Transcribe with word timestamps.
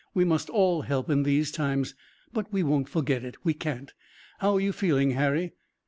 We 0.15 0.25
must 0.25 0.49
all 0.49 0.81
help 0.81 1.11
in 1.11 1.21
these 1.21 1.51
times." 1.51 1.93
"But 2.33 2.51
we 2.51 2.63
won't 2.63 2.89
forget 2.89 3.23
it. 3.23 3.35
We 3.45 3.53
can't. 3.53 3.93
How 4.39 4.55
are 4.55 4.59
you 4.59 4.71
feeling, 4.73 5.11
Harry?" 5.11 5.53